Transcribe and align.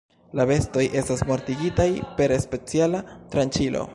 La 0.37 0.45
bestoj 0.51 0.85
estas 1.01 1.21
mortigitaj 1.31 1.87
per 2.21 2.35
speciala 2.47 3.05
tranĉilo. 3.37 3.87